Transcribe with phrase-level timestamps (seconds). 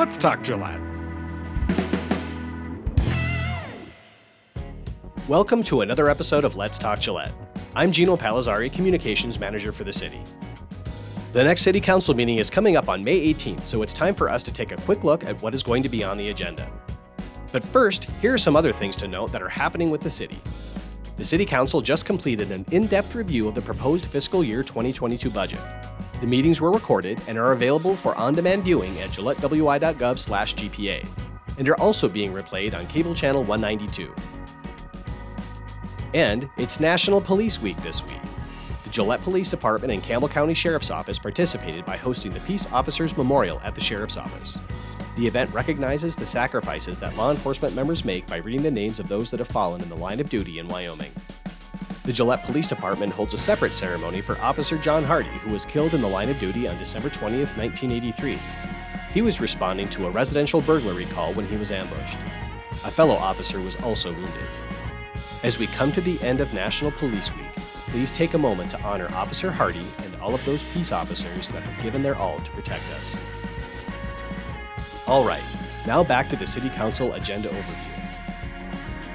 [0.00, 0.80] Let's talk Gillette.
[5.28, 7.34] Welcome to another episode of Let's Talk Gillette.
[7.76, 10.18] I'm Gino Palazzari, Communications Manager for the city.
[11.34, 14.30] The next City Council meeting is coming up on May 18th, so it's time for
[14.30, 16.66] us to take a quick look at what is going to be on the agenda.
[17.52, 20.38] But first, here are some other things to note that are happening with the city.
[21.18, 25.28] The City Council just completed an in depth review of the proposed fiscal year 2022
[25.28, 25.60] budget.
[26.20, 31.08] The meetings were recorded and are available for on demand viewing at gillettewy.gov/gpa,
[31.56, 34.12] and are also being replayed on cable channel 192.
[36.12, 38.20] And it's National Police Week this week.
[38.84, 43.16] The Gillette Police Department and Campbell County Sheriff's Office participated by hosting the Peace Officers
[43.16, 44.58] Memorial at the Sheriff's Office.
[45.16, 49.08] The event recognizes the sacrifices that law enforcement members make by reading the names of
[49.08, 51.12] those that have fallen in the line of duty in Wyoming.
[52.10, 55.94] The Gillette Police Department holds a separate ceremony for Officer John Hardy, who was killed
[55.94, 58.36] in the line of duty on December 20th, 1983.
[59.14, 62.18] He was responding to a residential burglary call when he was ambushed.
[62.84, 64.48] A fellow officer was also wounded.
[65.44, 67.54] As we come to the end of National Police Week,
[67.92, 71.62] please take a moment to honor Officer Hardy and all of those peace officers that
[71.62, 73.20] have given their all to protect us.
[75.06, 75.44] All right,
[75.86, 77.89] now back to the City Council agenda overview.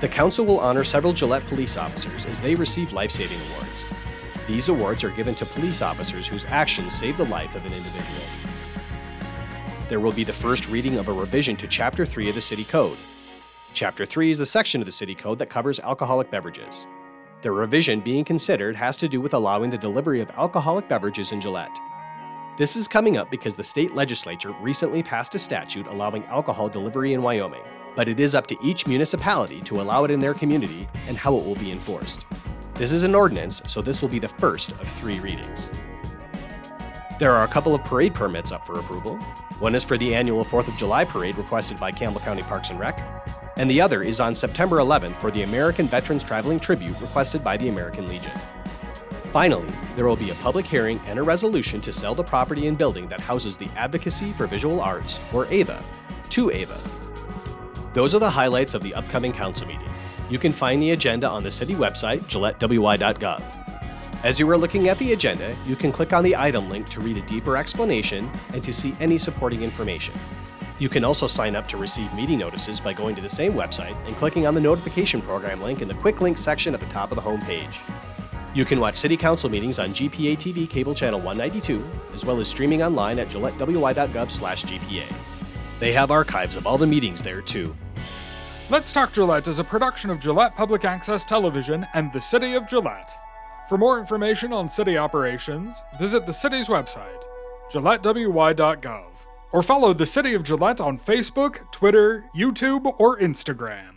[0.06, 3.88] The Council will honor several Gillette police officers as they receive life saving awards.
[4.48, 8.22] These awards are given to police officers whose actions save the life of an individual.
[9.90, 12.66] There will be the first reading of a revision to Chapter 3 of the City
[12.66, 13.00] Code,
[13.74, 16.86] Chapter 3 is the section of the City Code that covers alcoholic beverages.
[17.42, 21.42] The revision being considered has to do with allowing the delivery of alcoholic beverages in
[21.42, 21.76] Gillette.
[22.60, 27.14] This is coming up because the state legislature recently passed a statute allowing alcohol delivery
[27.14, 27.64] in Wyoming,
[27.96, 31.36] but it is up to each municipality to allow it in their community and how
[31.36, 32.26] it will be enforced.
[32.76, 35.70] This is an ordinance, so this will be the first of three readings.
[37.20, 39.16] There are a couple of parade permits up for approval.
[39.60, 42.80] One is for the annual 4th of July parade requested by Campbell County Parks and
[42.80, 43.00] Rec,
[43.56, 47.56] and the other is on September 11th for the American Veterans Traveling Tribute requested by
[47.56, 48.32] the American Legion.
[49.32, 52.78] Finally, there will be a public hearing and a resolution to sell the property and
[52.78, 55.82] building that houses the Advocacy for Visual Arts, or AVA,
[56.30, 57.05] to AVA.
[57.96, 59.88] Those are the highlights of the upcoming council meeting.
[60.30, 63.42] You can find the agenda on the city website, gillettewy.gov.
[64.22, 67.00] As you are looking at the agenda, you can click on the item link to
[67.00, 70.14] read a deeper explanation and to see any supporting information.
[70.78, 73.96] You can also sign up to receive meeting notices by going to the same website
[74.08, 77.12] and clicking on the notification program link in the quick links section at the top
[77.12, 77.78] of the homepage.
[78.54, 81.82] You can watch City Council meetings on GPA TV cable channel 192,
[82.14, 85.16] as well as streaming online at gillettewy.gov/gpa.
[85.80, 87.74] They have archives of all the meetings there too.
[88.68, 92.68] Let's Talk Gillette is a production of Gillette Public Access Television and the City of
[92.68, 93.14] Gillette.
[93.70, 97.22] For more information on city operations, visit the city's website,
[97.72, 99.06] gillettewy.gov,
[99.52, 103.95] or follow the City of Gillette on Facebook, Twitter, YouTube, or Instagram.